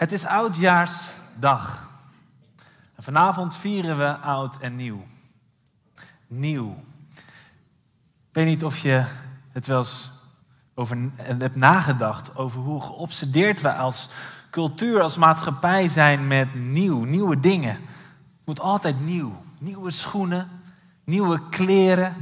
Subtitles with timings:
[0.00, 1.88] Het is Oudjaarsdag.
[2.98, 5.04] Vanavond vieren we oud en nieuw.
[6.26, 6.82] Nieuw.
[8.28, 9.04] Ik weet niet of je
[9.52, 10.10] het wel eens
[10.74, 14.08] over hebt nagedacht over hoe geobsedeerd we als
[14.50, 17.74] cultuur, als maatschappij zijn met nieuw, nieuwe dingen.
[17.74, 19.42] Het moet altijd nieuw.
[19.58, 20.48] Nieuwe schoenen,
[21.04, 22.16] nieuwe kleren,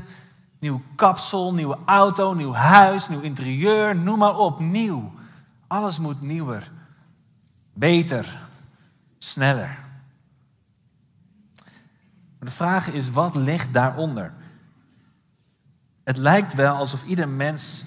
[0.59, 5.13] nieuw kapsel, nieuwe auto, nieuw huis, nieuw interieur, noem maar op, nieuw.
[5.67, 6.71] Alles moet nieuwer,
[7.79, 8.49] beter,
[9.19, 9.79] sneller.
[12.39, 14.33] De vraag is, wat ligt daaronder?
[16.05, 17.85] Het lijkt wel alsof ieder mens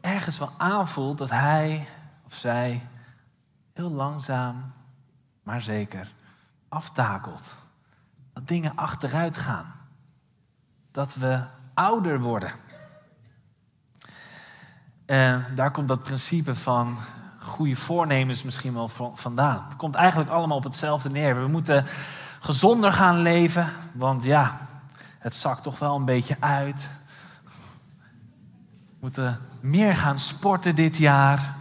[0.00, 1.86] ergens wel aanvoelt dat hij
[2.24, 2.88] of zij
[3.72, 4.72] heel langzaam,
[5.42, 6.12] maar zeker
[6.68, 7.54] aftakelt.
[8.32, 9.72] Dat dingen achteruit gaan.
[10.90, 11.44] Dat we
[11.74, 12.52] ouder worden.
[15.06, 16.98] En daar komt dat principe van
[17.54, 19.64] goede voornemens misschien wel vandaan.
[19.68, 21.40] Het komt eigenlijk allemaal op hetzelfde neer.
[21.40, 21.86] We moeten
[22.40, 24.68] gezonder gaan leven, want ja,
[25.18, 26.88] het zakt toch wel een beetje uit.
[27.44, 31.56] We moeten meer gaan sporten dit jaar.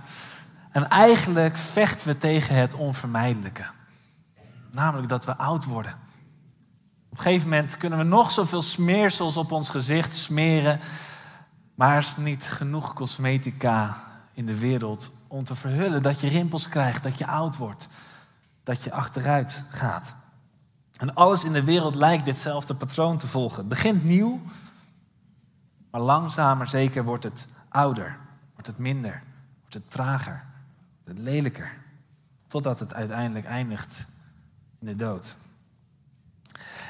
[0.72, 3.64] En eigenlijk vechten we tegen het onvermijdelijke.
[4.72, 5.94] Namelijk dat we oud worden.
[7.10, 10.80] Op een gegeven moment kunnen we nog zoveel smeersels op ons gezicht smeren.
[11.76, 13.98] Maar er is niet genoeg cosmetica
[14.34, 17.88] in de wereld om te verhullen dat je rimpels krijgt, dat je oud wordt,
[18.64, 20.16] dat je achteruit gaat.
[21.00, 23.58] En alles in de wereld lijkt ditzelfde patroon te volgen.
[23.58, 24.42] Het begint nieuw,
[25.92, 28.18] maar langzaam maar zeker wordt het ouder,
[28.54, 29.24] wordt het minder,
[29.60, 30.44] wordt het trager,
[31.04, 31.78] wordt het lelijker,
[32.48, 34.06] totdat het uiteindelijk eindigt
[34.80, 35.36] in de dood.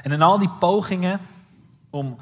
[0.02, 1.20] En in al die pogingen
[1.90, 2.18] om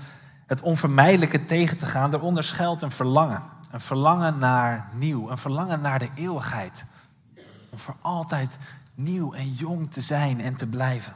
[0.45, 3.59] het onvermijdelijke tegen te gaan, daaronder schuilt een verlangen.
[3.71, 6.85] Een verlangen naar nieuw, een verlangen naar de eeuwigheid.
[7.71, 8.57] Om voor altijd
[8.95, 11.13] nieuw en jong te zijn en te blijven.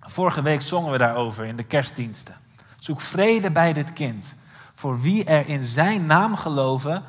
[0.00, 2.34] Vorige week zongen we daarover in de kerstdiensten.
[2.78, 4.34] Zoek vrede bij dit kind.
[4.74, 7.02] Voor wie er in zijn naam geloven,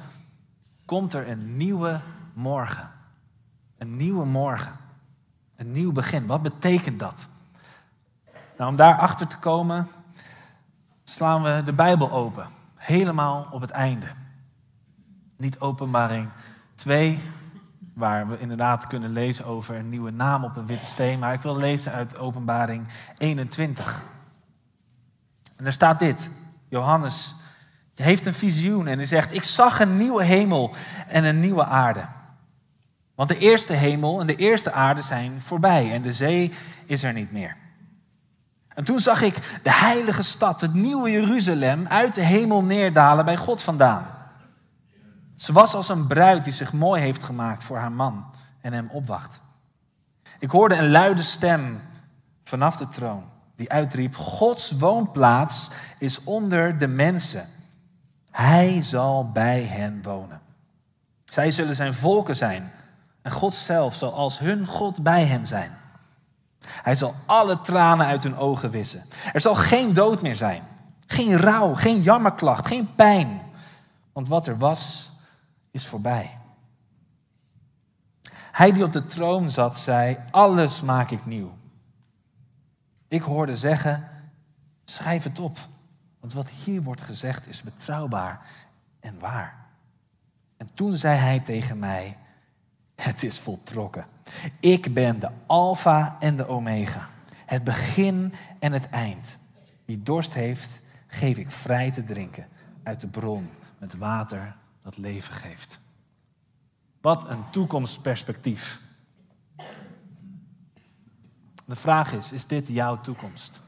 [0.85, 1.99] komt er een nieuwe
[2.33, 2.91] morgen.
[3.77, 4.77] Een nieuwe morgen.
[5.55, 6.25] Een nieuw begin.
[6.25, 7.25] Wat betekent dat?
[8.57, 9.87] Nou, om daarachter te komen,
[11.03, 12.56] slaan we de Bijbel open.
[12.87, 14.05] Helemaal op het einde.
[15.37, 16.29] Niet openbaring
[16.75, 17.19] 2,
[17.93, 21.19] waar we inderdaad kunnen lezen over een nieuwe naam op een witte steen.
[21.19, 22.87] Maar ik wil lezen uit openbaring
[23.17, 24.01] 21.
[25.55, 26.29] En daar staat dit.
[26.69, 27.35] Johannes
[27.95, 30.75] heeft een visioen en hij zegt, ik zag een nieuwe hemel
[31.07, 32.05] en een nieuwe aarde.
[33.15, 36.53] Want de eerste hemel en de eerste aarde zijn voorbij en de zee
[36.85, 37.55] is er niet meer.
[38.77, 43.37] En toen zag ik de heilige stad, het nieuwe Jeruzalem, uit de hemel neerdalen bij
[43.37, 44.05] God vandaan.
[45.35, 48.25] Ze was als een bruid die zich mooi heeft gemaakt voor haar man
[48.61, 49.41] en hem opwacht.
[50.39, 51.81] Ik hoorde een luide stem
[52.43, 53.23] vanaf de troon
[53.55, 57.45] die uitriep: Gods woonplaats is onder de mensen.
[58.31, 60.41] Hij zal bij hen wonen.
[61.25, 62.71] Zij zullen zijn volken zijn
[63.21, 65.77] en God zelf zal als hun God bij hen zijn.
[66.67, 69.03] Hij zal alle tranen uit hun ogen wissen.
[69.33, 70.63] Er zal geen dood meer zijn.
[71.07, 73.41] Geen rouw, geen jammerklacht, geen pijn.
[74.13, 75.11] Want wat er was,
[75.71, 76.37] is voorbij.
[78.51, 81.57] Hij die op de troon zat, zei: Alles maak ik nieuw.
[83.07, 84.09] Ik hoorde zeggen:
[84.85, 85.57] Schrijf het op.
[86.19, 88.41] Want wat hier wordt gezegd is betrouwbaar
[88.99, 89.65] en waar.
[90.57, 92.17] En toen zei hij tegen mij:
[92.95, 94.05] Het is voltrokken.
[94.59, 97.09] Ik ben de Alpha en de Omega,
[97.45, 99.37] het begin en het eind.
[99.85, 102.47] Wie dorst heeft, geef ik vrij te drinken
[102.83, 105.79] uit de bron met water dat leven geeft.
[107.01, 108.81] Wat een toekomstperspectief.
[111.65, 113.61] De vraag is, is dit jouw toekomst?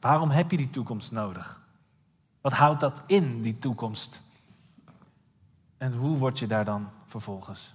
[0.00, 1.62] Waarom heb je die toekomst nodig?
[2.40, 4.22] Wat houdt dat in, die toekomst?
[5.78, 7.72] En hoe word je daar dan vervolgens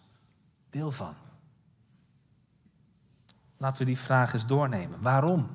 [0.70, 1.14] deel van?
[3.58, 5.02] Laten we die vraag eens doornemen.
[5.02, 5.50] Waarom?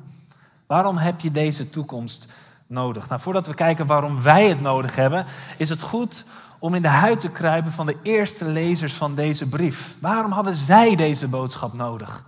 [0.66, 2.26] Waarom heb je deze toekomst
[2.66, 3.08] nodig?
[3.08, 5.26] Nou, voordat we kijken waarom wij het nodig hebben,
[5.58, 6.24] is het goed
[6.58, 9.96] om in de huid te kruipen van de eerste lezers van deze brief?
[10.00, 12.24] Waarom hadden zij deze boodschap nodig?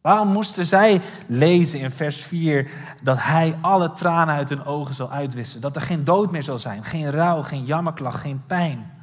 [0.00, 2.70] Waarom moesten zij lezen in vers 4
[3.02, 5.60] dat hij alle tranen uit hun ogen zal uitwissen?
[5.60, 8.95] Dat er geen dood meer zal zijn, geen rouw, geen jammerklacht, geen pijn.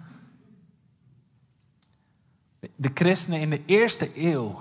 [2.75, 4.59] De christenen in de eerste eeuw,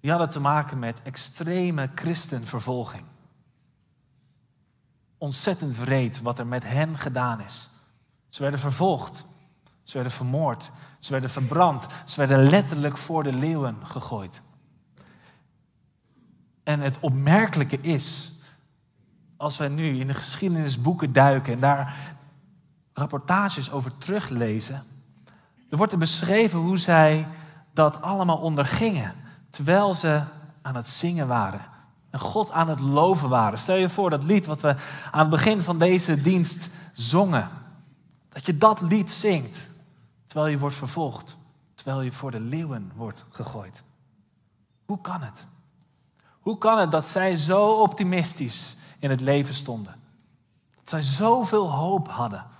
[0.00, 3.04] die hadden te maken met extreme christenvervolging.
[5.18, 7.68] Ontzettend wreed wat er met hen gedaan is.
[8.28, 9.24] Ze werden vervolgd,
[9.82, 14.42] ze werden vermoord, ze werden verbrand, ze werden letterlijk voor de leeuwen gegooid.
[16.62, 18.32] En het opmerkelijke is,
[19.36, 22.16] als wij nu in de geschiedenisboeken duiken en daar
[22.92, 24.82] rapportages over teruglezen,
[25.74, 27.28] er wordt er beschreven hoe zij
[27.72, 29.14] dat allemaal ondergingen
[29.50, 30.22] terwijl ze
[30.62, 31.60] aan het zingen waren
[32.10, 33.58] en God aan het loven waren.
[33.58, 34.74] Stel je voor dat lied wat we
[35.10, 37.50] aan het begin van deze dienst zongen,
[38.28, 39.70] dat je dat lied zingt
[40.26, 41.36] terwijl je wordt vervolgd,
[41.74, 43.82] terwijl je voor de leeuwen wordt gegooid.
[44.84, 45.44] Hoe kan het?
[46.40, 49.94] Hoe kan het dat zij zo optimistisch in het leven stonden?
[50.74, 52.52] Dat zij zoveel hoop hadden.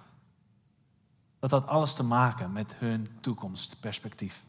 [1.44, 4.42] Dat had alles te maken met hun toekomstperspectief.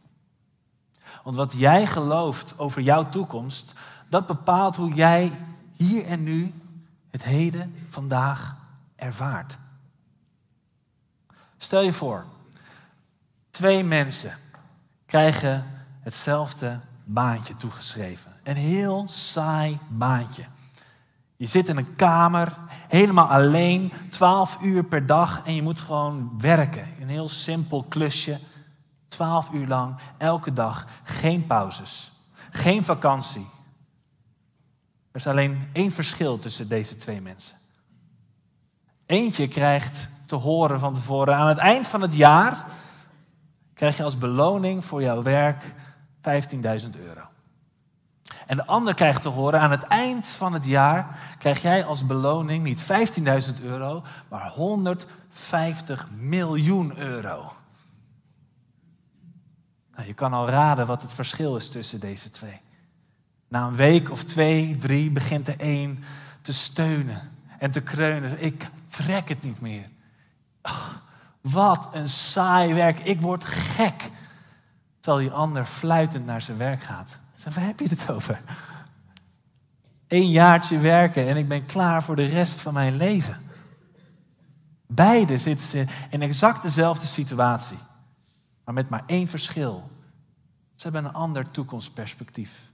[1.23, 3.73] Want wat jij gelooft over jouw toekomst,
[4.09, 5.39] dat bepaalt hoe jij
[5.73, 6.53] hier en nu
[7.09, 8.55] het heden, vandaag
[8.95, 9.57] ervaart.
[11.57, 12.25] Stel je voor,
[13.49, 14.37] twee mensen
[15.05, 18.31] krijgen hetzelfde baantje toegeschreven.
[18.43, 20.45] Een heel saai baantje.
[21.37, 26.31] Je zit in een kamer, helemaal alleen, 12 uur per dag en je moet gewoon
[26.37, 26.87] werken.
[27.01, 28.39] Een heel simpel klusje,
[29.07, 32.11] 12 uur lang, elke dag, geen pauzes,
[32.51, 33.47] geen vakantie.
[35.11, 37.55] Er is alleen één verschil tussen deze twee mensen.
[39.05, 42.65] Eentje krijgt te horen van tevoren, aan het eind van het jaar
[43.73, 47.21] krijg je als beloning voor jouw werk 15.000 euro.
[48.45, 52.05] En de ander krijgt te horen, aan het eind van het jaar krijg jij als
[52.05, 52.83] beloning niet
[53.57, 57.53] 15.000 euro, maar 150 miljoen euro.
[59.95, 62.61] Nou, je kan al raden wat het verschil is tussen deze twee.
[63.47, 66.03] Na een week of twee, drie begint de een
[66.41, 68.43] te steunen en te kreunen.
[68.43, 69.85] Ik trek het niet meer.
[70.61, 71.03] Ach,
[71.41, 72.99] wat een saai werk.
[72.99, 74.11] Ik word gek.
[74.99, 77.19] Terwijl die ander fluitend naar zijn werk gaat.
[77.35, 78.41] Zeg, waar heb je het over?
[80.07, 83.37] Eén jaartje werken en ik ben klaar voor de rest van mijn leven.
[84.87, 87.77] Beide zitten ze in exact dezelfde situatie.
[88.63, 89.89] Maar met maar één verschil.
[90.75, 92.71] Ze hebben een ander toekomstperspectief.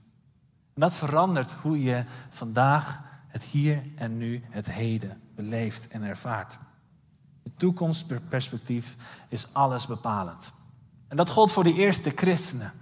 [0.74, 6.58] En dat verandert hoe je vandaag het hier en nu, het heden beleeft en ervaart.
[7.42, 8.96] Het toekomstperspectief
[9.28, 10.52] is alles bepalend.
[11.08, 12.72] En dat gold voor de eerste christenen.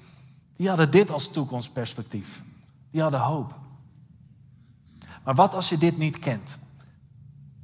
[0.61, 2.43] Die hadden dit als toekomstperspectief.
[2.91, 3.55] Die hadden hoop.
[5.25, 6.59] Maar wat als je dit niet kent?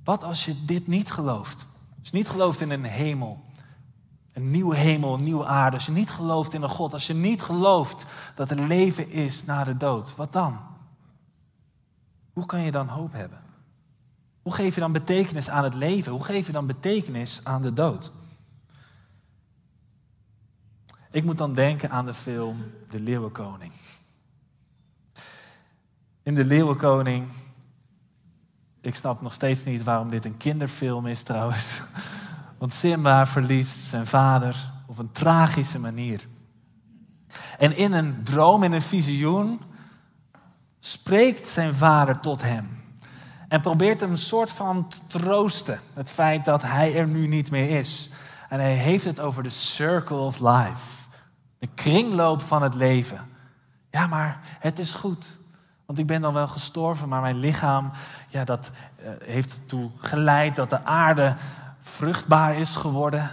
[0.05, 1.67] Wat als je dit niet gelooft?
[1.99, 3.45] Als je niet gelooft in een hemel,
[4.33, 5.77] een nieuwe hemel, een nieuwe aarde.
[5.77, 6.93] Als je niet gelooft in een God.
[6.93, 8.05] Als je niet gelooft
[8.35, 10.15] dat er leven is na de dood.
[10.15, 10.59] Wat dan?
[12.33, 13.41] Hoe kan je dan hoop hebben?
[14.43, 16.13] Hoe geef je dan betekenis aan het leven?
[16.13, 18.13] Hoe geef je dan betekenis aan de dood?
[21.17, 23.73] Ik moet dan denken aan de film De Leeuwenkoning.
[26.23, 27.29] In De Leeuwenkoning,
[28.81, 31.81] ik snap nog steeds niet waarom dit een kinderfilm is trouwens.
[32.59, 36.27] Want Simba verliest zijn vader op een tragische manier.
[37.59, 39.61] En in een droom, in een visioen,
[40.81, 42.69] spreekt zijn vader tot hem.
[43.49, 45.81] En probeert hem een soort van te troosten.
[45.95, 48.11] Het feit dat hij er nu niet meer is.
[48.49, 50.96] En hij heeft het over de circle of life.
[51.59, 53.21] De kringloop van het leven.
[53.91, 55.37] Ja, maar het is goed.
[55.87, 57.91] Want ik ben dan wel gestorven, maar mijn lichaam,
[58.29, 58.71] ja, dat
[59.01, 61.37] uh, heeft ertoe geleid dat de aarde
[61.81, 63.31] vruchtbaar is geworden.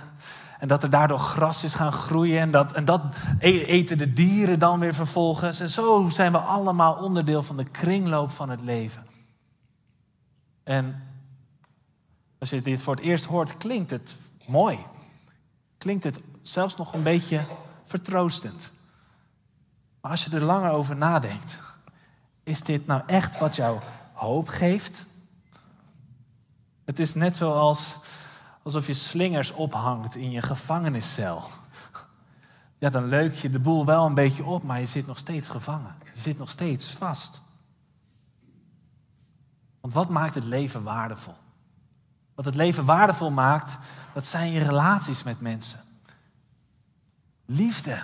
[0.60, 2.40] En dat er daardoor gras is gaan groeien.
[2.40, 3.02] En dat, en dat
[3.40, 5.60] e-, eten de dieren dan weer vervolgens.
[5.60, 9.06] En zo zijn we allemaal onderdeel van de kringloop van het leven.
[10.64, 11.04] En
[12.40, 14.16] als je dit voor het eerst hoort, klinkt het
[14.48, 14.80] mooi.
[15.78, 17.42] Klinkt het zelfs nog een beetje
[17.94, 18.72] vertroostend.
[20.02, 21.60] Maar als je er langer over nadenkt,
[22.44, 23.82] is dit nou echt wat jou
[24.14, 25.06] hoop geeft?
[26.86, 27.96] Het is net zoals
[28.64, 31.44] alsof je slingers ophangt in je gevangeniscel.
[32.78, 35.48] Ja, dan leuk je de boel wel een beetje op, maar je zit nog steeds
[35.48, 35.96] gevangen.
[36.14, 37.42] Je zit nog steeds vast.
[39.82, 41.36] Want wat maakt het leven waardevol?
[42.36, 43.78] Wat het leven waardevol maakt,
[44.14, 45.80] dat zijn je relaties met mensen.
[47.46, 48.04] Liefde.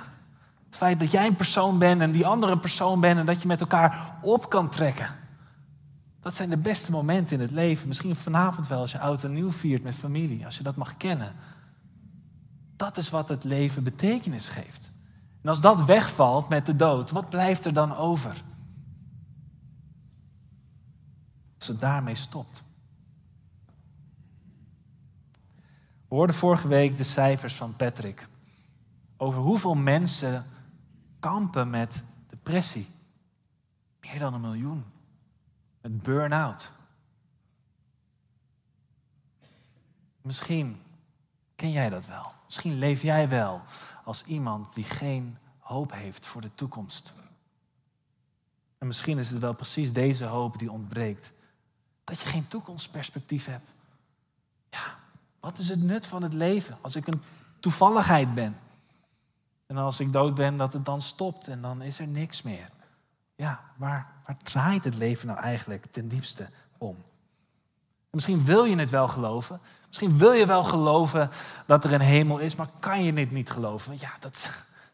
[0.66, 3.42] Het feit dat jij een persoon bent en die andere een persoon bent en dat
[3.42, 5.16] je met elkaar op kan trekken.
[6.20, 7.88] Dat zijn de beste momenten in het leven.
[7.88, 10.98] Misschien vanavond wel als je oud en nieuw viert met familie, als je dat mag
[10.98, 11.34] kennen.
[12.76, 14.90] Dat is wat het leven betekenis geeft.
[15.42, 18.44] En als dat wegvalt met de dood, wat blijft er dan over?
[21.58, 22.64] Als het daarmee stopt.
[26.08, 28.28] We hoorden vorige week de cijfers van Patrick
[29.22, 30.46] over hoeveel mensen
[31.20, 32.88] kampen met depressie.
[34.02, 34.86] Meer dan een miljoen.
[35.82, 36.72] Met burn-out.
[40.22, 40.82] Misschien
[41.56, 42.32] ken jij dat wel.
[42.46, 43.62] Misschien leef jij wel
[44.04, 47.14] als iemand die geen hoop heeft voor de toekomst.
[48.78, 51.32] En misschien is het wel precies deze hoop die ontbreekt.
[52.04, 53.70] Dat je geen toekomstperspectief hebt.
[54.70, 54.98] Ja,
[55.40, 57.22] wat is het nut van het leven als ik een
[57.60, 58.58] toevalligheid ben?
[59.70, 62.70] En als ik dood ben, dat het dan stopt en dan is er niks meer.
[63.36, 66.98] Ja, waar, waar draait het leven nou eigenlijk ten diepste om?
[68.12, 69.60] misschien wil je het wel geloven.
[69.88, 71.30] Misschien wil je wel geloven
[71.66, 73.94] dat er een hemel is, maar kan je dit niet geloven?
[74.00, 74.50] Ja, dat,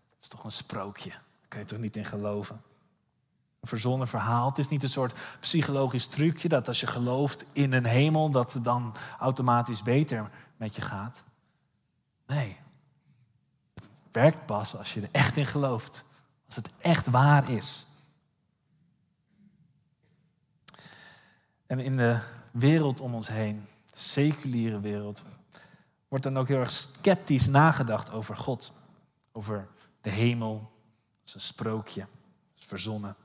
[0.07, 1.09] dat is toch een sprookje.
[1.09, 2.61] Daar kan je toch niet in geloven?
[3.59, 4.49] Een verzonnen verhaal.
[4.49, 8.53] Het is niet een soort psychologisch trucje dat als je gelooft in een hemel, dat
[8.53, 11.23] het dan automatisch beter met je gaat.
[12.27, 12.57] Nee,
[14.15, 16.03] werkt pas als je er echt in gelooft.
[16.45, 17.85] Als het echt waar is.
[21.65, 22.19] En in de
[22.51, 25.23] wereld om ons heen, de seculiere wereld,
[26.07, 28.73] wordt dan ook heel erg sceptisch nagedacht over God.
[29.31, 29.67] Over
[30.01, 30.57] de hemel.
[30.59, 31.99] Dat is een sprookje.
[31.99, 33.15] Dat is verzonnen.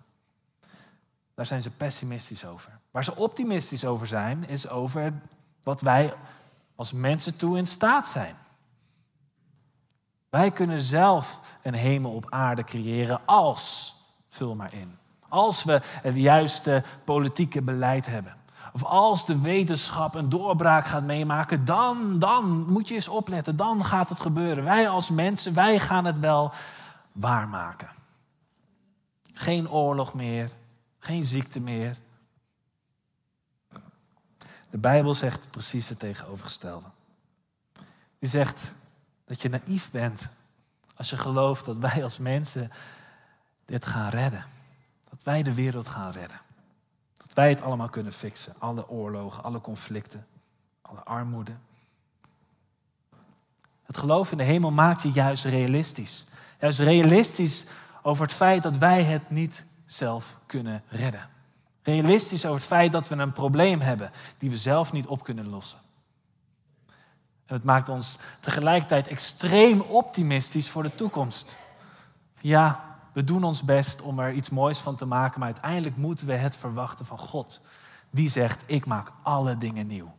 [1.35, 2.78] Daar zijn ze pessimistisch over.
[2.90, 5.20] Waar ze optimistisch over zijn, is over
[5.62, 6.14] wat wij
[6.75, 8.37] als mensen toe in staat zijn.
[10.30, 13.94] Wij kunnen zelf een hemel op aarde creëren als,
[14.28, 18.37] vul maar in, als we het juiste politieke beleid hebben.
[18.72, 23.84] Of als de wetenschap een doorbraak gaat meemaken, dan, dan moet je eens opletten, dan
[23.84, 24.64] gaat het gebeuren.
[24.64, 26.52] Wij als mensen, wij gaan het wel
[27.12, 27.90] waarmaken.
[29.32, 30.50] Geen oorlog meer,
[30.99, 31.96] geen ziekte meer.
[34.70, 36.87] De Bijbel zegt precies het tegenovergestelde.
[38.18, 38.72] Die zegt
[39.30, 40.28] dat je naïef bent
[40.96, 42.70] als je gelooft dat wij als mensen
[43.64, 44.44] dit gaan redden.
[45.10, 46.40] Dat wij de wereld gaan redden.
[47.16, 48.54] Dat wij het allemaal kunnen fixen.
[48.58, 50.26] Alle oorlogen, alle conflicten,
[50.82, 51.52] alle armoede.
[53.82, 56.25] Het geloof in de hemel maakt je juist realistisch.
[56.60, 57.66] Juist realistisch
[58.02, 61.28] over het feit dat wij het niet zelf kunnen redden.
[61.82, 65.49] Realistisch over het feit dat we een probleem hebben die we zelf niet op kunnen
[65.49, 65.78] lossen.
[67.50, 71.57] En het maakt ons tegelijkertijd extreem optimistisch voor de toekomst.
[72.40, 76.26] Ja, we doen ons best om er iets moois van te maken, maar uiteindelijk moeten
[76.26, 77.61] we het verwachten van God.
[78.11, 80.14] Die zegt, ik maak alle dingen nieuw.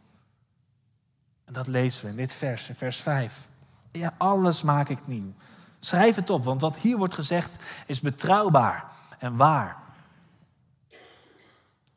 [1.46, 3.48] En dat lezen we in dit vers, in vers 5.
[3.92, 5.34] Ja, alles maak ik nieuw.
[5.80, 8.86] Schrijf het op, want wat hier wordt gezegd is betrouwbaar
[9.20, 9.78] en waar.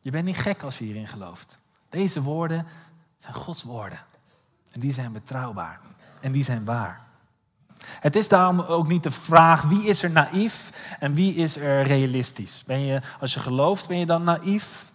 [0.00, 1.58] Je bent niet gek als je hierin gelooft.
[1.88, 2.66] Deze woorden
[3.18, 3.98] zijn Gods woorden.
[4.74, 5.80] En die zijn betrouwbaar.
[6.20, 7.02] En die zijn waar.
[7.86, 11.82] Het is daarom ook niet de vraag wie is er naïef en wie is er
[11.82, 12.64] realistisch.
[12.66, 14.90] Ben je, als je gelooft, ben je dan naïef?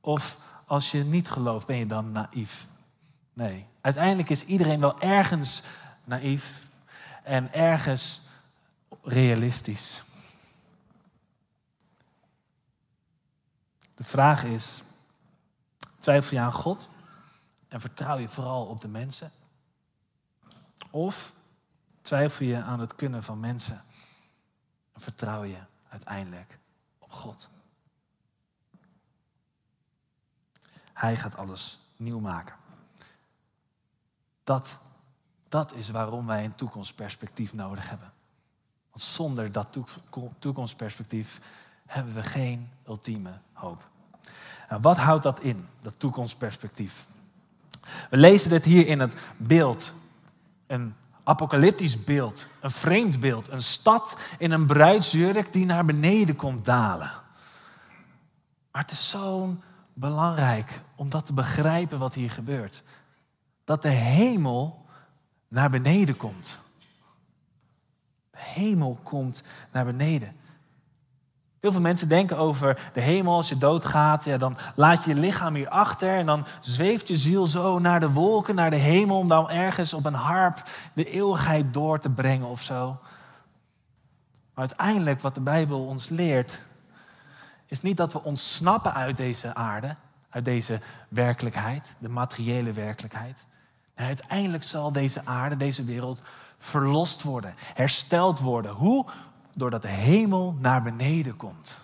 [0.00, 2.66] Of als je niet gelooft, ben je dan naïef?
[3.32, 5.62] Nee, uiteindelijk is iedereen wel ergens
[6.04, 6.62] naïef
[7.22, 8.22] en ergens
[9.02, 10.02] realistisch.
[13.94, 14.82] De vraag is,
[16.00, 16.88] twijfel je aan God
[17.74, 19.30] en vertrouw je vooral op de mensen?
[20.90, 21.32] Of
[22.02, 23.84] twijfel je aan het kunnen van mensen
[24.92, 26.58] en vertrouw je uiteindelijk
[26.98, 27.48] op God?
[30.92, 32.56] Hij gaat alles nieuw maken.
[34.44, 34.78] Dat,
[35.48, 38.12] dat is waarom wij een toekomstperspectief nodig hebben.
[38.90, 39.78] Want zonder dat
[40.38, 41.40] toekomstperspectief
[41.86, 43.88] hebben we geen ultieme hoop.
[44.68, 47.06] Nou, wat houdt dat in, dat toekomstperspectief?
[48.10, 49.92] We lezen dit hier in het beeld.
[50.66, 53.48] Een apocalyptisch beeld, een vreemd beeld.
[53.48, 57.10] Een stad in een bruidsjurk die naar beneden komt dalen.
[58.72, 59.56] Maar het is zo
[59.92, 62.82] belangrijk om dat te begrijpen wat hier gebeurt.
[63.64, 64.86] Dat de hemel
[65.48, 66.60] naar beneden komt.
[68.30, 70.36] De hemel komt naar beneden.
[71.64, 73.34] Heel veel mensen denken over de hemel.
[73.34, 76.18] Als je doodgaat, ja, dan laat je je lichaam hier achter.
[76.18, 79.18] En dan zweeft je ziel zo naar de wolken, naar de hemel.
[79.18, 82.98] Om dan ergens op een harp de eeuwigheid door te brengen of zo.
[84.54, 86.60] Maar uiteindelijk, wat de Bijbel ons leert,
[87.66, 89.96] is niet dat we ontsnappen uit deze aarde,
[90.30, 93.44] uit deze werkelijkheid, de materiële werkelijkheid.
[93.94, 96.22] Uiteindelijk zal deze aarde, deze wereld
[96.58, 98.72] verlost worden, hersteld worden.
[98.72, 99.06] Hoe?
[99.54, 101.76] Doordat de hemel naar beneden komt.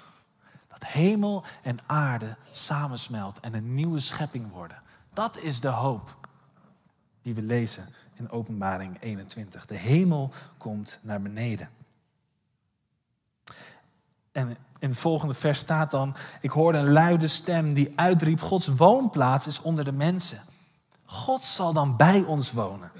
[0.68, 4.82] Dat hemel en aarde samensmelt en een nieuwe schepping worden.
[5.12, 6.16] Dat is de hoop
[7.22, 9.66] die we lezen in Openbaring 21.
[9.66, 11.68] De hemel komt naar beneden.
[14.32, 18.66] En in het volgende vers staat dan: Ik hoorde een luide stem die uitriep: Gods
[18.66, 20.40] woonplaats is onder de mensen.
[21.04, 22.90] God zal dan bij ons wonen.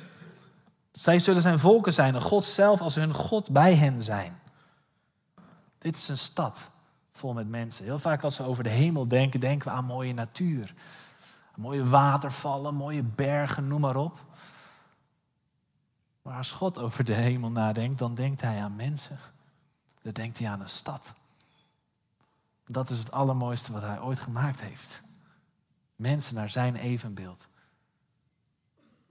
[0.93, 4.40] Zij zullen zijn volken zijn en God zelf als hun God bij hen zijn.
[5.81, 6.71] Dit is een stad
[7.13, 7.85] vol met mensen.
[7.85, 10.75] Heel vaak als we over de hemel denken, denken we aan mooie natuur.
[11.57, 14.25] Mooie watervallen, mooie bergen, noem maar op.
[16.23, 19.19] Maar als God over de hemel nadenkt, dan denkt hij aan mensen.
[20.03, 21.13] Dan denkt hij aan een stad.
[22.67, 25.03] Dat is het allermooiste wat hij ooit gemaakt heeft.
[25.97, 27.49] Mensen naar zijn evenbeeld.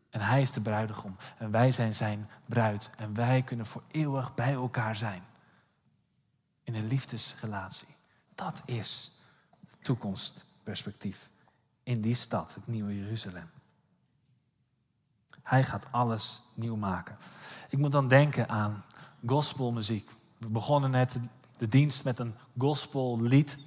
[0.09, 1.15] En hij is de bruidegom.
[1.37, 2.89] En wij zijn zijn bruid.
[2.97, 5.23] En wij kunnen voor eeuwig bij elkaar zijn.
[6.69, 7.87] In een liefdesrelatie.
[8.35, 9.11] Dat is
[9.69, 11.29] het toekomstperspectief.
[11.83, 13.49] In die stad, het nieuwe Jeruzalem.
[15.43, 17.17] Hij gaat alles nieuw maken.
[17.69, 18.83] Ik moet dan denken aan
[19.25, 20.09] gospelmuziek.
[20.37, 21.19] We begonnen net
[21.57, 23.57] de dienst met een gospellied.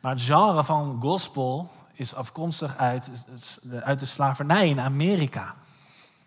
[0.00, 3.10] Maar het genre van gospel is afkomstig uit,
[3.80, 5.54] uit de slavernij in Amerika.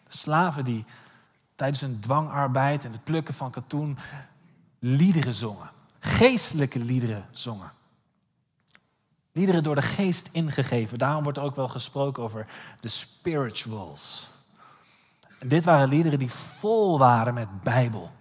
[0.07, 0.85] Slaven die
[1.55, 3.97] tijdens hun dwangarbeid en het plukken van katoen
[4.79, 5.79] liederen zongen.
[6.03, 7.71] Geestelijke liederen zongen.
[9.31, 10.97] Liederen door de geest ingegeven.
[10.97, 12.47] Daarom wordt er ook wel gesproken over
[12.79, 14.29] de spirituals.
[15.39, 18.11] En dit waren liederen die vol waren met Bijbel,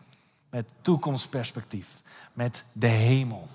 [0.51, 3.49] met toekomstperspectief, met de hemel.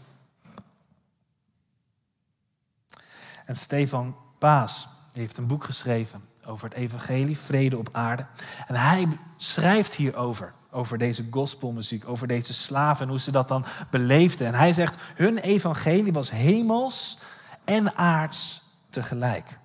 [3.46, 8.26] En Stefan Paas heeft een boek geschreven over het evangelie, vrede op aarde.
[8.68, 13.66] En hij schrijft hierover, over deze gospelmuziek, over deze slaven en hoe ze dat dan
[13.90, 14.48] beleefden.
[14.48, 17.18] En hij zegt, hun evangelie was hemels
[17.64, 19.58] en aards tegelijk.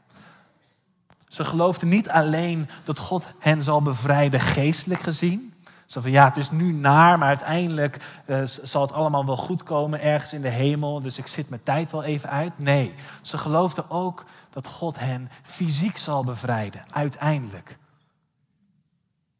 [1.29, 5.55] Ze geloofden niet alleen dat God hen zal bevrijden geestelijk gezien.
[5.87, 9.62] Zo van ja, het is nu naar, maar uiteindelijk uh, zal het allemaal wel goed
[9.62, 11.01] komen ergens in de hemel.
[11.01, 12.59] Dus ik zit mijn tijd wel even uit.
[12.59, 17.79] Nee, ze geloofden ook dat God hen fysiek zal bevrijden, uiteindelijk.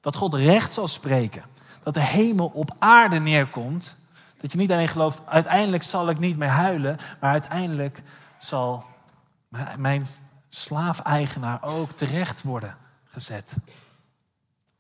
[0.01, 1.43] Dat God recht zal spreken.
[1.83, 3.97] Dat de hemel op aarde neerkomt.
[4.41, 8.03] Dat je niet alleen gelooft, uiteindelijk zal ik niet meer huilen, maar uiteindelijk
[8.39, 8.85] zal
[9.77, 10.07] mijn
[10.49, 13.57] slaafeigenaar ook terecht worden gezet.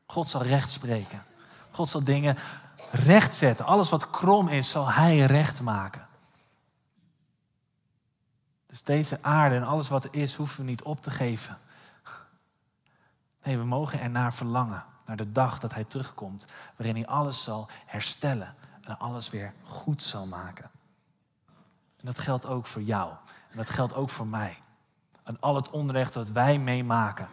[0.07, 1.23] God zal recht spreken.
[1.71, 2.37] God zal dingen
[2.91, 3.67] recht zetten.
[3.67, 6.09] Alles wat krom is, zal Hij recht maken.
[8.67, 11.59] Dus deze aarde en alles wat er is, hoeven we niet op te geven.
[13.43, 14.85] Nee, we mogen ernaar verlangen.
[15.11, 16.45] Naar de dag dat Hij terugkomt.
[16.77, 18.55] Waarin Hij alles zal herstellen.
[18.83, 20.71] En alles weer goed zal maken.
[21.97, 23.13] En dat geldt ook voor jou.
[23.51, 24.59] En dat geldt ook voor mij.
[25.23, 27.29] En al het onrecht dat wij meemaken.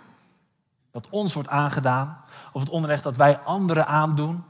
[0.91, 2.21] Dat ons wordt aangedaan.
[2.51, 4.43] Of het onrecht dat wij anderen aandoen.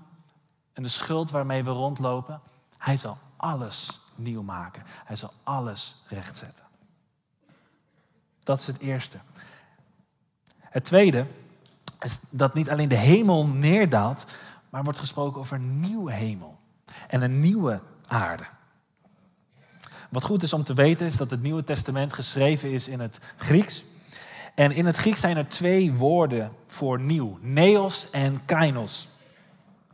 [0.73, 2.41] En de schuld waarmee we rondlopen.
[2.77, 4.83] Hij zal alles nieuw maken.
[5.05, 6.65] Hij zal alles rechtzetten.
[8.43, 9.17] Dat is het eerste.
[10.59, 11.27] Het tweede
[11.99, 14.25] is dat niet alleen de hemel neerdaalt,
[14.69, 16.57] maar wordt gesproken over een nieuwe hemel
[17.07, 18.43] en een nieuwe aarde.
[20.09, 23.19] Wat goed is om te weten is dat het Nieuwe Testament geschreven is in het
[23.37, 23.83] Grieks.
[24.55, 29.07] En in het Grieks zijn er twee woorden voor nieuw: neos en kainos.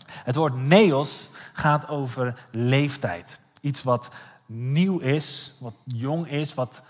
[0.06, 3.40] Het woord neos gaat over leeftijd.
[3.62, 4.10] Iets wat
[4.46, 6.82] nieuw is, wat jong is, wat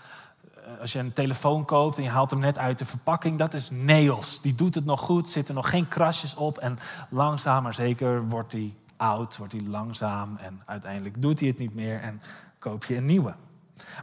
[0.80, 3.70] als je een telefoon koopt en je haalt hem net uit de verpakking, dat is
[3.70, 4.40] neos.
[4.40, 6.78] Die doet het nog goed, zitten nog geen krasjes op en
[7.10, 11.74] langzaam maar zeker wordt hij oud, wordt hij langzaam en uiteindelijk doet hij het niet
[11.74, 12.22] meer en
[12.58, 13.34] koop je een nieuwe.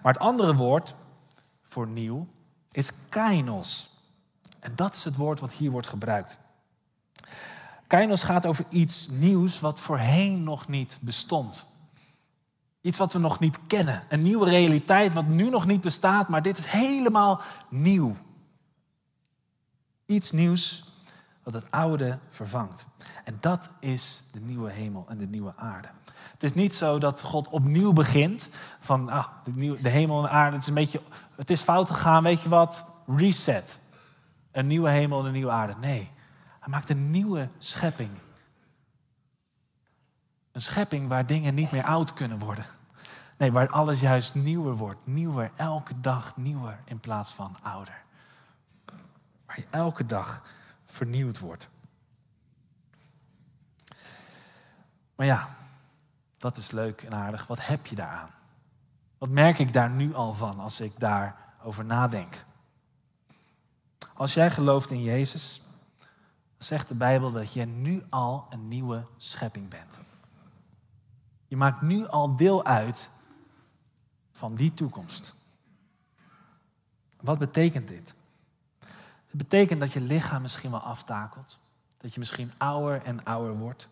[0.02, 0.96] Maar het andere woord
[1.66, 2.28] voor nieuw
[2.72, 3.90] is kainos.
[4.60, 6.38] En dat is het woord wat hier wordt gebruikt.
[7.88, 11.66] Kainos gaat over iets nieuws wat voorheen nog niet bestond.
[12.82, 14.04] Iets wat we nog niet kennen.
[14.10, 18.15] Een nieuwe realiteit wat nu nog niet bestaat, maar dit is helemaal nieuw.
[20.06, 20.84] Iets nieuws
[21.44, 22.86] wat het oude vervangt.
[23.24, 25.88] En dat is de nieuwe hemel en de nieuwe aarde.
[26.32, 28.50] Het is niet zo dat God opnieuw begint.
[28.80, 30.52] Van ah, de, de hemel en de aarde.
[30.52, 31.02] Het is, een beetje,
[31.36, 32.86] het is fout gegaan, weet je wat?
[33.08, 33.80] Reset.
[34.52, 35.76] Een nieuwe hemel en een nieuwe aarde.
[35.80, 36.10] Nee,
[36.60, 38.10] hij maakt een nieuwe schepping.
[40.52, 42.66] Een schepping waar dingen niet meer oud kunnen worden.
[43.38, 45.08] Nee, waar alles juist nieuwer wordt.
[45.08, 48.02] Nieuwer, elke dag nieuwer in plaats van ouder.
[49.46, 50.44] Waar je elke dag
[50.86, 51.70] vernieuwd wordt.
[55.16, 55.48] Maar ja,
[56.38, 57.48] dat is leuk en aardig.
[57.48, 58.30] Wat heb je daaraan?
[59.18, 62.44] Wat merk ik daar nu al van als ik daarover nadenk?
[64.14, 65.62] Als jij gelooft in Jezus,
[66.58, 70.00] zegt de Bijbel dat je nu al een nieuwe schepping bent.
[71.52, 73.10] Je maakt nu al deel uit
[74.32, 75.34] van die toekomst.
[77.22, 78.14] Wat betekent dit?
[79.26, 81.60] Het betekent dat je lichaam misschien wel aftakelt.
[81.98, 83.90] Dat je misschien ouder en ouder wordt.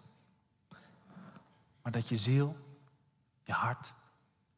[1.81, 2.57] Maar dat je ziel,
[3.43, 3.93] je hart,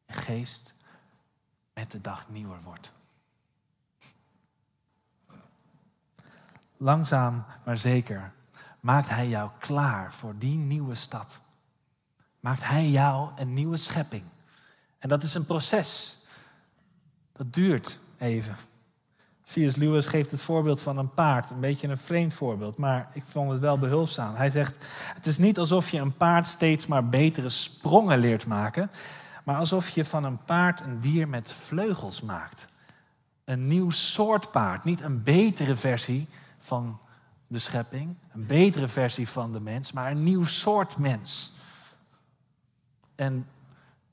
[0.06, 0.74] je geest
[1.74, 2.92] met de dag nieuwer wordt.
[6.76, 8.32] Langzaam maar zeker
[8.80, 11.40] maakt Hij jou klaar voor die nieuwe stad.
[12.42, 14.22] Maakt Hij jou een nieuwe schepping.
[14.98, 16.16] En dat is een proces.
[17.32, 18.56] Dat duurt even.
[19.44, 19.76] C.S.
[19.76, 21.50] Lewis geeft het voorbeeld van een paard.
[21.50, 24.34] Een beetje een vreemd voorbeeld, maar ik vond het wel behulpzaam.
[24.34, 28.90] Hij zegt: Het is niet alsof je een paard steeds maar betere sprongen leert maken,
[29.44, 32.66] maar alsof je van een paard een dier met vleugels maakt.
[33.44, 36.28] Een nieuw soort paard, niet een betere versie
[36.58, 36.98] van
[37.46, 41.51] de schepping, een betere versie van de mens, maar een nieuw soort mens.
[43.14, 43.46] En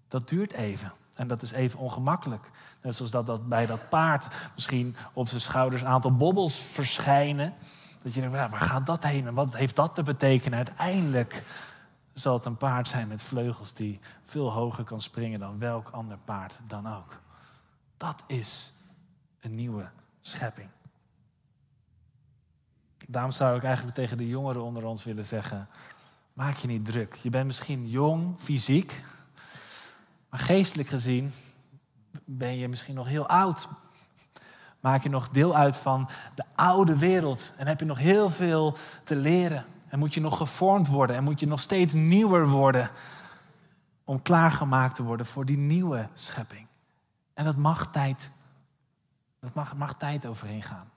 [0.08, 0.92] dat duurt even.
[1.14, 2.52] En dat is even ongemakkelijk.
[2.82, 7.54] Net zoals dat, dat bij dat paard misschien op zijn schouders een aantal bobbels verschijnen.
[8.02, 10.58] Dat je denkt, waar gaat dat heen en wat heeft dat te betekenen?
[10.58, 11.44] Uiteindelijk
[12.14, 16.18] zal het een paard zijn met vleugels die veel hoger kan springen dan welk ander
[16.18, 17.20] paard dan ook.
[17.98, 18.74] Dat is
[19.42, 19.90] een nieuwe
[20.22, 20.70] schepping.
[23.08, 25.68] Daarom zou ik eigenlijk tegen de jongeren onder ons willen zeggen:
[26.40, 27.16] maak je niet druk.
[27.16, 29.04] Je bent misschien jong, fysiek,
[30.30, 31.32] maar geestelijk gezien
[32.26, 33.68] ben je misschien nog heel oud.
[34.80, 38.78] Maak je nog deel uit van de oude wereld en heb je nog heel veel
[39.04, 39.66] te leren.
[39.88, 42.90] En moet je nog gevormd worden en moet je nog steeds nieuwer worden
[44.04, 46.68] om klaargemaakt te worden voor die nieuwe schepping.
[47.34, 48.32] En dat mag tijd,
[49.40, 50.90] dat mag, mag tijd overheen gaan.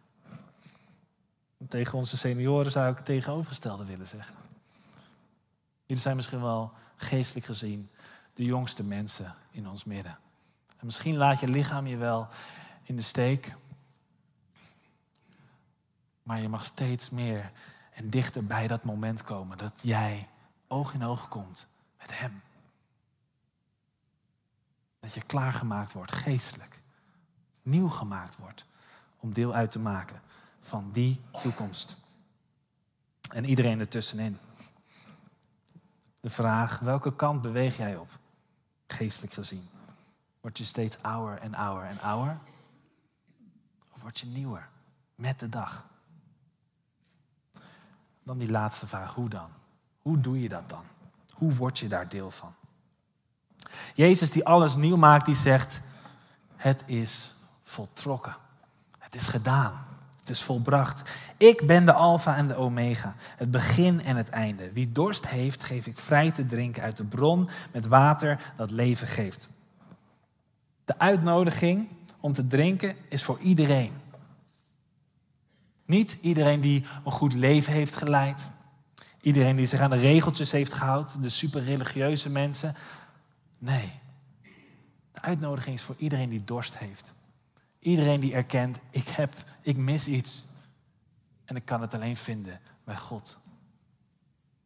[1.69, 4.52] Tegen onze senioren zou ik het tegenovergestelde willen zeggen.
[5.93, 7.91] Jullie zijn misschien wel geestelijk gezien
[8.35, 10.19] de jongste mensen in ons midden.
[10.77, 12.29] En misschien laat je lichaam je wel
[12.83, 13.55] in de steek.
[16.23, 17.51] Maar je mag steeds meer
[17.95, 20.29] en dichter bij dat moment komen dat jij
[20.67, 21.67] oog in oog komt
[21.99, 22.43] met Hem.
[25.01, 26.81] Dat je klaargemaakt wordt, geestelijk.
[27.63, 28.65] Nieuw gemaakt wordt
[29.17, 30.23] om deel uit te maken
[30.61, 31.97] van die toekomst.
[33.31, 34.39] En iedereen ertussenin.
[36.23, 38.09] De vraag, welke kant beweeg jij op?
[38.87, 39.69] geestelijk gezien?
[40.41, 42.39] Word je steeds ouder en ouder en ouder?
[43.93, 44.69] Of word je nieuwer
[45.15, 45.87] met de dag?
[48.23, 49.51] Dan die laatste vraag, hoe dan?
[50.03, 50.85] Hoe doe je dat dan?
[51.33, 52.55] Hoe word je daar deel van?
[53.95, 55.81] Jezus die alles nieuw maakt, die zegt,
[56.57, 58.37] het is voltrokken.
[58.99, 59.92] Het is gedaan.
[60.23, 61.19] Het is volbracht.
[61.37, 64.73] Ik ben de Alpha en de Omega, het begin en het einde.
[64.73, 69.07] Wie dorst heeft, geef ik vrij te drinken uit de bron met water dat leven
[69.07, 69.49] geeft.
[70.85, 71.89] De uitnodiging
[72.21, 73.93] om te drinken is voor iedereen.
[75.87, 78.51] Niet iedereen die een goed leven heeft geleid.
[79.21, 82.77] Iedereen die zich aan de regeltjes heeft gehouden, de superreligieuze mensen.
[83.59, 83.93] Nee.
[85.13, 87.13] De uitnodiging is voor iedereen die dorst heeft.
[87.83, 90.45] Iedereen die erkent, ik heb, ik mis iets.
[91.45, 93.39] En ik kan het alleen vinden bij God.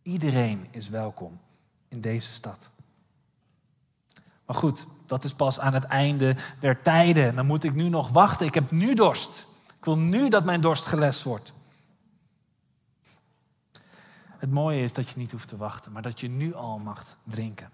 [0.03, 1.41] Iedereen is welkom
[1.89, 2.71] in deze stad.
[4.47, 7.35] Maar goed, dat is pas aan het einde der tijden.
[7.35, 8.47] Dan moet ik nu nog wachten.
[8.47, 9.47] Ik heb nu dorst.
[9.79, 11.53] Ik wil nu dat mijn dorst gelest wordt.
[14.39, 17.17] Het mooie is dat je niet hoeft te wachten, maar dat je nu al mag
[17.25, 17.71] drinken.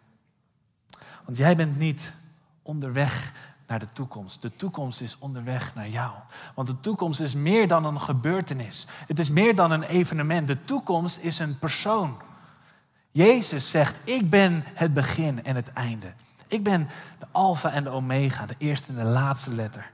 [1.25, 2.13] Want jij bent niet
[2.63, 3.33] onderweg
[3.67, 4.43] naar de toekomst.
[4.43, 6.13] De toekomst is onderweg naar jou.
[6.55, 8.87] Want de toekomst is meer dan een gebeurtenis.
[9.07, 10.47] Het is meer dan een evenement.
[10.47, 12.21] De toekomst is een persoon.
[13.11, 16.13] Jezus zegt, ik ben het begin en het einde.
[16.47, 19.91] Ik ben de alfa en de omega, de eerste en de laatste letter.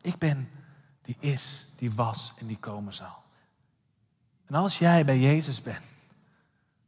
[0.00, 0.48] Ik ben
[1.02, 3.22] die is, die was en die komen zal.
[4.46, 5.84] En als jij bij Jezus bent,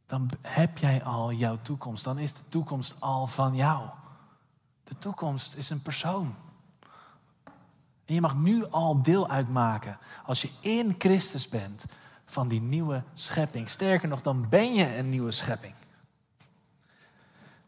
[0.05, 2.03] dan heb jij al jouw toekomst.
[2.03, 3.89] Dan is de toekomst al van jou.
[4.87, 6.35] De toekomst is een persoon.
[8.05, 11.85] En je mag nu al deel uitmaken, als je in Christus bent,
[12.25, 13.69] van die nieuwe schepping.
[13.69, 15.73] Sterker nog, dan ben je een nieuwe schepping.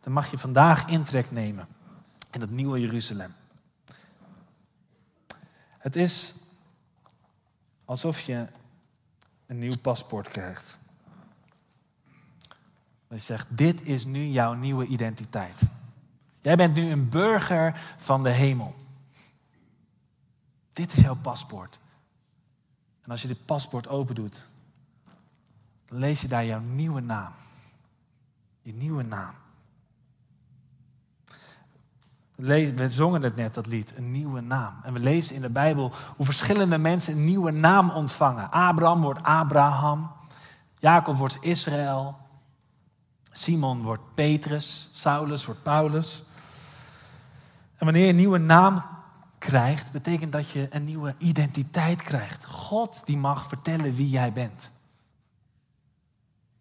[0.01, 1.67] Dan mag je vandaag intrek nemen
[2.31, 3.33] in het nieuwe Jeruzalem.
[5.77, 6.33] Het is
[7.85, 8.47] alsof je
[9.45, 10.77] een nieuw paspoort krijgt.
[13.07, 15.61] Dat je zegt, dit is nu jouw nieuwe identiteit.
[16.41, 18.75] Jij bent nu een burger van de hemel.
[20.73, 21.79] Dit is jouw paspoort.
[23.01, 24.43] En als je dit paspoort open doet,
[25.85, 27.31] dan lees je daar jouw nieuwe naam.
[28.61, 29.33] Je nieuwe naam.
[32.35, 34.73] We zongen het net, dat lied, een nieuwe naam.
[34.83, 38.51] En we lezen in de Bijbel hoe verschillende mensen een nieuwe naam ontvangen.
[38.51, 40.11] Abraham wordt Abraham,
[40.79, 42.17] Jacob wordt Israël,
[43.31, 46.23] Simon wordt Petrus, Saulus wordt Paulus.
[47.79, 48.83] En wanneer je een nieuwe naam
[49.37, 52.45] krijgt, betekent dat je een nieuwe identiteit krijgt.
[52.45, 54.71] God die mag vertellen wie jij bent.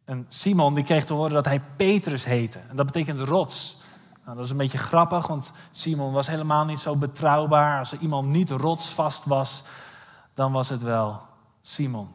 [0.04, 2.58] En Simon die kreeg te horen dat hij Petrus heette.
[2.58, 3.76] En dat betekent rots.
[4.24, 7.78] Nou, dat is een beetje grappig, want Simon was helemaal niet zo betrouwbaar.
[7.78, 9.62] Als er iemand niet rotsvast was,
[10.34, 11.22] dan was het wel
[11.62, 12.08] Simon.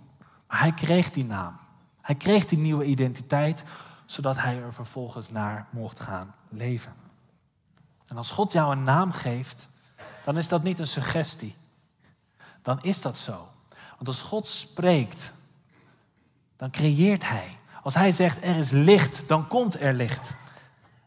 [0.47, 1.57] Maar hij kreeg die naam.
[2.01, 3.63] Hij kreeg die nieuwe identiteit,
[4.05, 7.02] zodat hij er vervolgens naar mocht gaan leven.
[8.13, 9.67] En als God jou een naam geeft,
[10.23, 11.55] dan is dat niet een suggestie.
[12.61, 13.47] Dan is dat zo.
[13.69, 15.31] Want als God spreekt,
[16.55, 17.57] dan creëert Hij.
[17.83, 20.35] Als Hij zegt er is licht, dan komt er licht.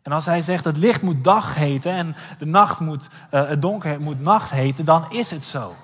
[0.02, 3.62] En als Hij zegt het licht moet dag heten en de nacht moet, uh, het
[3.62, 5.76] donker moet nacht heten, dan is het zo.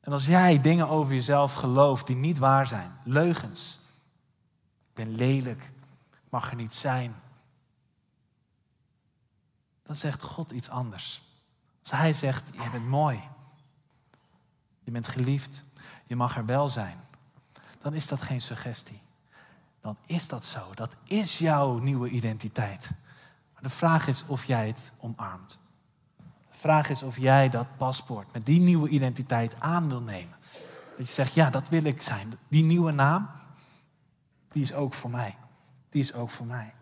[0.00, 3.78] En als jij dingen over jezelf gelooft die niet waar zijn, leugens.
[4.88, 5.62] Ik ben lelijk,
[6.12, 7.14] ik mag er niet zijn.
[9.86, 11.22] Dan zegt God iets anders.
[11.80, 13.20] Als hij zegt, je bent mooi,
[14.84, 15.64] je bent geliefd,
[16.06, 17.00] je mag er wel zijn,
[17.82, 19.00] dan is dat geen suggestie.
[19.80, 20.74] Dan is dat zo.
[20.74, 22.90] Dat is jouw nieuwe identiteit.
[23.52, 25.58] Maar de vraag is of jij het omarmt.
[26.50, 30.36] De vraag is of jij dat paspoort met die nieuwe identiteit aan wil nemen.
[30.96, 32.32] Dat je zegt, ja, dat wil ik zijn.
[32.48, 33.28] Die nieuwe naam,
[34.48, 35.36] die is ook voor mij.
[35.90, 36.74] Die is ook voor mij.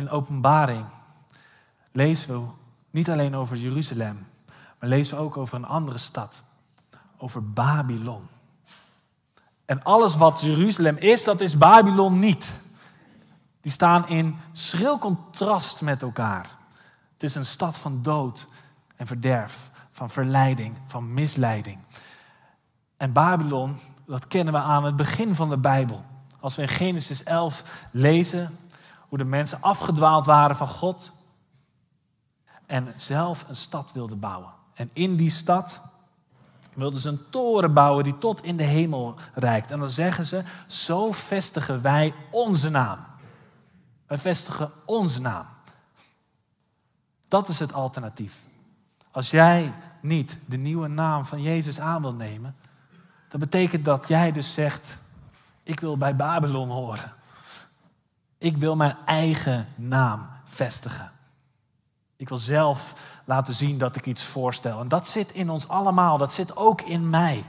[0.00, 0.84] In openbaring
[1.92, 2.48] lezen we
[2.90, 4.26] niet alleen over Jeruzalem,
[4.78, 6.42] maar lezen we ook over een andere stad,
[7.16, 8.28] over Babylon.
[9.64, 12.52] En alles wat Jeruzalem is, dat is Babylon niet.
[13.60, 16.56] Die staan in schril contrast met elkaar.
[17.12, 18.46] Het is een stad van dood
[18.96, 21.78] en verderf, van verleiding, van misleiding.
[22.96, 26.04] En Babylon, dat kennen we aan het begin van de Bijbel.
[26.40, 28.58] Als we in Genesis 11 lezen
[29.10, 31.12] hoe de mensen afgedwaald waren van God,
[32.66, 34.50] en zelf een stad wilden bouwen.
[34.74, 35.80] En in die stad
[36.74, 39.70] wilden ze een toren bouwen die tot in de hemel reikt.
[39.70, 42.98] En dan zeggen ze, zo vestigen wij onze naam.
[44.06, 45.46] Wij vestigen onze naam.
[47.28, 48.40] Dat is het alternatief.
[49.10, 52.56] Als jij niet de nieuwe naam van Jezus aan wil nemen,
[53.28, 54.98] dan betekent dat jij dus zegt,
[55.62, 57.12] ik wil bij Babylon horen.
[58.40, 61.12] Ik wil mijn eigen naam vestigen.
[62.16, 64.80] Ik wil zelf laten zien dat ik iets voorstel.
[64.80, 67.44] En dat zit in ons allemaal, dat zit ook in mij.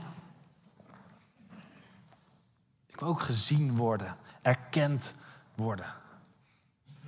[2.86, 5.12] Ik wil ook gezien worden, erkend
[5.54, 5.86] worden.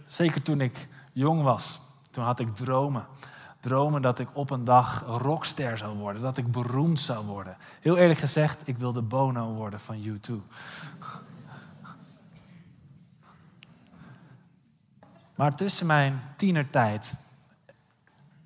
[0.06, 3.06] Zeker toen ik jong was, toen had ik dromen.
[3.60, 7.56] Dromen dat ik op een dag rockster zou worden, dat ik beroemd zou worden.
[7.80, 10.32] Heel eerlijk gezegd, ik wilde Bono worden van U2.
[15.34, 17.14] Maar tussen mijn tienertijd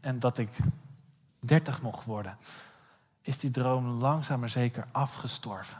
[0.01, 0.51] en dat ik
[1.41, 2.39] 30 mocht worden,
[3.23, 5.79] is die droom langzaam maar zeker afgestorven.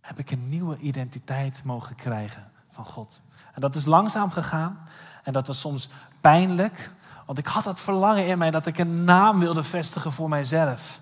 [0.00, 3.20] Heb ik een nieuwe identiteit mogen krijgen van God.
[3.52, 4.88] En dat is langzaam gegaan
[5.22, 5.88] en dat was soms
[6.20, 6.90] pijnlijk,
[7.26, 11.00] want ik had dat verlangen in mij dat ik een naam wilde vestigen voor mijzelf.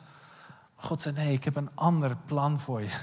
[0.75, 2.99] God zei: Nee, ik heb een ander plan voor je.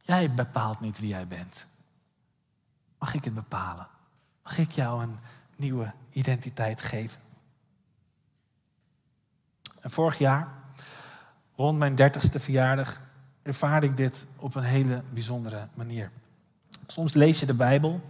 [0.00, 1.66] Jij bepaalt niet wie jij bent.
[2.98, 3.86] Mag ik het bepalen?
[4.46, 5.18] Mag ik jou een
[5.56, 7.20] nieuwe identiteit geven?
[9.80, 10.48] En vorig jaar,
[11.56, 13.00] rond mijn dertigste verjaardag,
[13.42, 16.10] ervaarde ik dit op een hele bijzondere manier.
[16.86, 18.00] Soms lees je de Bijbel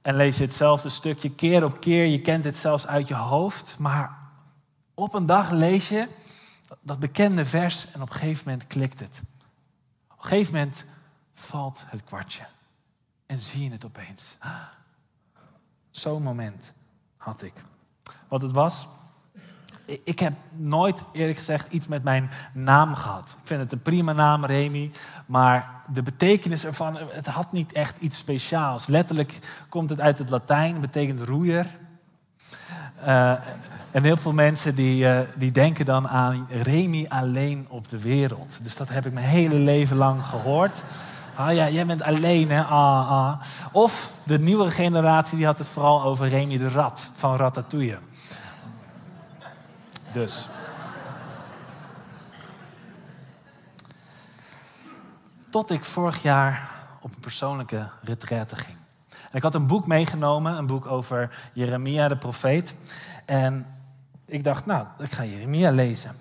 [0.00, 2.04] en lees je hetzelfde stukje keer op keer.
[2.04, 3.78] Je kent het zelfs uit je hoofd.
[3.78, 4.18] Maar
[4.94, 6.08] op een dag lees je
[6.80, 9.22] Dat, bekende vers en op een gegeven moment klikt het.
[10.10, 10.84] Op een gegeven moment
[11.34, 12.46] valt het kwartje.
[13.26, 14.36] En zie je het opeens.
[15.90, 16.72] Zo'n moment
[17.16, 17.52] had ik.
[18.28, 18.88] Wat het was,
[20.04, 23.36] ik heb nooit eerlijk gezegd iets met mijn naam gehad.
[23.40, 24.90] Ik vind het een prima naam, Remy.
[25.26, 28.86] Maar de betekenis ervan, het had niet echt iets speciaals.
[28.86, 31.66] Letterlijk komt het uit het Latijn, betekent roeier.
[33.06, 33.30] Uh,
[33.90, 38.58] en heel veel mensen die, uh, die denken dan aan Remy alleen op de wereld.
[38.62, 40.82] Dus dat heb ik mijn hele leven lang gehoord.
[41.40, 42.62] Ah ja, jij bent alleen, hè?
[42.62, 43.40] Ah, ah.
[43.72, 47.98] Of de nieuwe generatie die had het vooral over Remy de Rat van Ratatouille.
[50.12, 50.48] Dus.
[55.50, 58.76] Tot ik vorig jaar op een persoonlijke retraite ging.
[59.32, 62.74] Ik had een boek meegenomen, een boek over Jeremia de profeet.
[63.24, 63.66] En
[64.26, 66.16] ik dacht, nou, ik ga Jeremia lezen.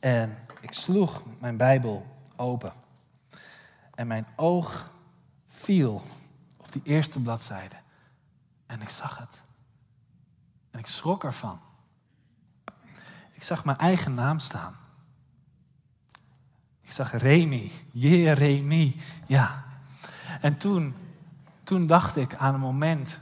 [0.00, 2.72] En ik sloeg mijn Bijbel open.
[4.00, 4.90] En mijn oog
[5.46, 6.02] viel
[6.56, 7.74] op die eerste bladzijde.
[8.66, 9.42] En ik zag het.
[10.70, 11.60] En ik schrok ervan.
[13.32, 14.76] Ik zag mijn eigen naam staan.
[16.80, 19.64] Ik zag Remy, Jeremie, ja.
[20.40, 20.94] En toen,
[21.64, 23.18] toen dacht ik aan een moment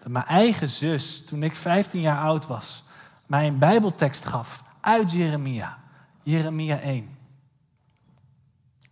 [0.00, 2.84] dat mijn eigen zus, toen ik 15 jaar oud was,
[3.26, 5.78] mij een Bijbeltekst gaf uit Jeremia,
[6.22, 7.16] Jeremia 1.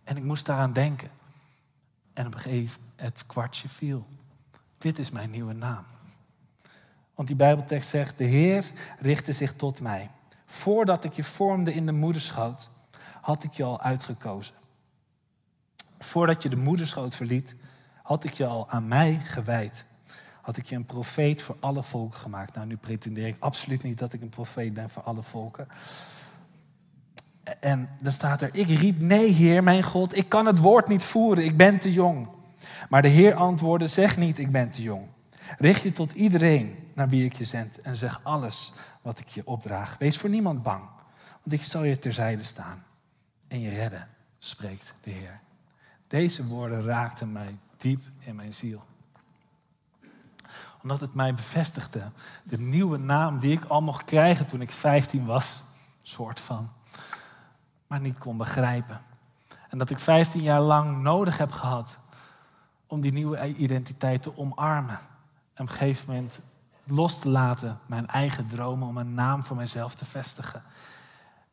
[0.05, 1.15] En ik moest daaraan denken.
[2.17, 4.07] En op een gegeven het kwartje viel.
[4.79, 5.85] Dit is mijn nieuwe naam.
[7.15, 8.65] Want die Bijbeltekst zegt: De Heer
[8.99, 10.11] richtte zich tot mij.
[10.47, 12.71] Voordat ik je vormde in de moederschoot,
[13.21, 14.55] had ik je al uitgekozen.
[15.99, 17.55] Voordat je de moederschoot verliet,
[18.03, 19.85] had ik je al aan mij gewijd.
[20.41, 22.55] Had ik je een profeet voor alle volken gemaakt.
[22.55, 25.69] Nou, nu pretendeer ik absoluut niet dat ik een profeet ben voor alle volken.
[27.61, 31.03] En dan staat er, ik riep, nee Heer, mijn God, ik kan het woord niet
[31.03, 32.29] voeren, ik ben te jong.
[32.89, 35.07] Maar de Heer antwoordde, zeg niet, ik ben te jong.
[35.59, 39.47] Richt je tot iedereen naar wie ik je zend en zeg alles wat ik je
[39.47, 39.97] opdraag.
[39.99, 40.83] Wees voor niemand bang,
[41.43, 42.85] want ik zal je terzijde staan
[43.49, 45.41] en je redden, spreekt de Heer.
[46.07, 48.85] Deze woorden raakten mij diep in mijn ziel.
[50.83, 52.11] Omdat het mij bevestigde,
[52.43, 55.63] de nieuwe naam die ik al mocht krijgen toen ik 15 was,
[56.03, 56.71] soort van,
[57.87, 59.01] maar niet kon begrijpen.
[59.69, 61.99] En dat ik 15 jaar lang nodig heb gehad
[62.87, 64.99] om die nieuwe identiteit te omarmen.
[65.55, 66.41] En op een gegeven moment
[66.85, 70.63] los te laten, mijn eigen dromen, om een naam voor mezelf te vestigen.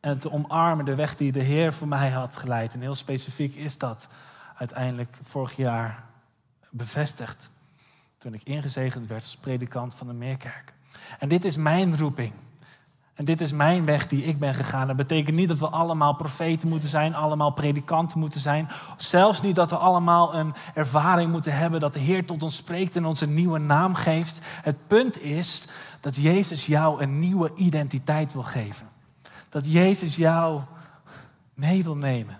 [0.00, 2.74] En te omarmen de weg die de Heer voor mij had geleid.
[2.74, 4.08] En heel specifiek is dat
[4.56, 6.04] uiteindelijk vorig jaar
[6.70, 7.50] bevestigd.
[8.18, 10.72] Toen ik ingezegend werd als predikant van de Meerkerk.
[11.18, 12.32] En dit is mijn roeping.
[13.14, 14.86] En dit is mijn weg die ik ben gegaan.
[14.86, 18.68] Dat betekent niet dat we allemaal profeten moeten zijn, allemaal predikanten moeten zijn.
[18.96, 22.96] Zelfs niet dat we allemaal een ervaring moeten hebben dat de Heer tot ons spreekt
[22.96, 24.38] en ons een nieuwe naam geeft.
[24.62, 25.66] Het punt is
[26.00, 28.88] dat Jezus jou een nieuwe identiteit wil geven.
[29.48, 30.60] Dat Jezus jou
[31.54, 32.36] mee wil nemen.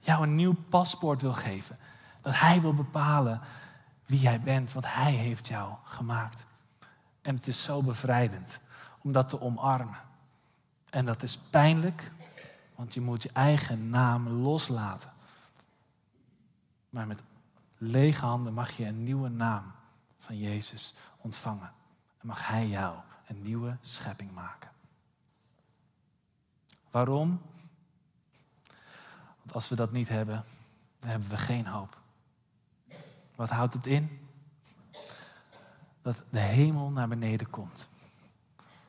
[0.00, 1.78] Jou een nieuw paspoort wil geven.
[2.22, 3.40] Dat Hij wil bepalen
[4.06, 6.46] wie jij bent, wat Hij heeft jou gemaakt.
[7.22, 8.60] En het is zo bevrijdend
[9.02, 10.07] om dat te omarmen.
[10.90, 12.12] En dat is pijnlijk,
[12.74, 15.12] want je moet je eigen naam loslaten.
[16.90, 17.22] Maar met
[17.76, 19.72] lege handen mag je een nieuwe naam
[20.18, 21.72] van Jezus ontvangen.
[22.20, 22.96] En mag Hij jou
[23.26, 24.70] een nieuwe schepping maken.
[26.90, 27.40] Waarom?
[29.38, 30.44] Want als we dat niet hebben,
[30.98, 32.00] dan hebben we geen hoop.
[33.34, 34.28] Wat houdt het in?
[36.02, 37.88] Dat de hemel naar beneden komt.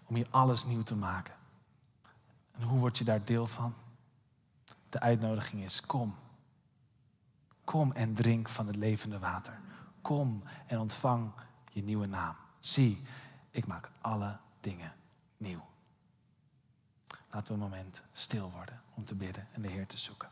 [0.06, 1.39] Om hier alles nieuw te maken.
[2.60, 3.74] En hoe word je daar deel van?
[4.90, 6.16] De uitnodiging is: kom.
[7.64, 9.60] Kom en drink van het levende water.
[10.02, 11.32] Kom en ontvang
[11.72, 12.36] je nieuwe naam.
[12.60, 13.02] Zie,
[13.52, 14.94] ik maak alle dingen
[15.38, 15.68] nieuw.
[17.32, 20.30] Laten we een moment stil worden om te bidden en de Heer te zoeken.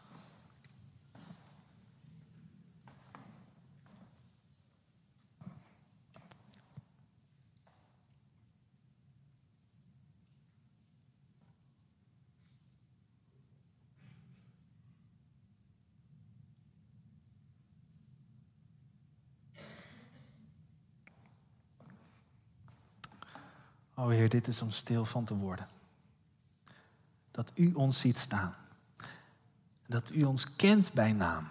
[24.00, 25.68] O Heer, dit is om stil van te worden.
[27.32, 28.54] Dat U ons ziet staan.
[29.88, 31.48] Dat U ons kent bij naam.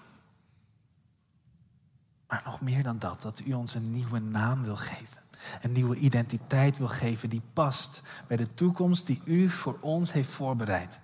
[2.28, 5.22] Maar nog meer dan dat, dat U ons een nieuwe naam wil geven.
[5.62, 10.30] Een nieuwe identiteit wil geven die past bij de toekomst die U voor ons heeft
[10.30, 11.00] voorbereid.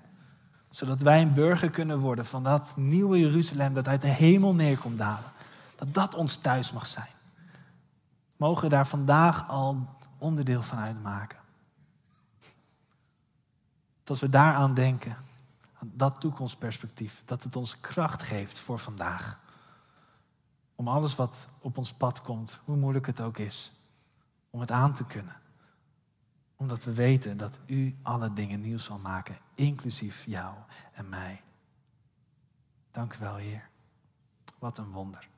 [0.70, 4.99] Zodat wij een burger kunnen worden van dat nieuwe Jeruzalem dat uit de hemel neerkomt
[4.99, 5.32] dalen.
[5.76, 7.11] Dat dat ons thuis mag zijn.
[8.36, 9.86] Mogen we daar vandaag al
[10.23, 11.39] onderdeel van uitmaken.
[14.03, 15.16] Dat we daaraan denken,
[15.81, 19.41] dat toekomstperspectief, dat het ons kracht geeft voor vandaag.
[20.75, 23.73] Om alles wat op ons pad komt, hoe moeilijk het ook is,
[24.51, 25.41] om het aan te kunnen.
[26.57, 30.57] Omdat we weten dat u alle dingen nieuw zal maken, inclusief jou
[30.93, 31.43] en mij.
[32.91, 33.68] Dank u wel, Heer.
[34.59, 35.29] Wat een wonder.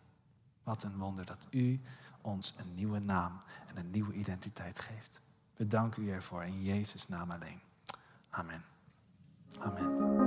[0.64, 1.80] Wat een wonder dat u
[2.20, 5.20] ons een nieuwe naam en een nieuwe identiteit geeft.
[5.56, 7.60] We danken u ervoor in Jezus' naam alleen.
[8.30, 8.64] Amen.
[9.60, 10.23] Amen.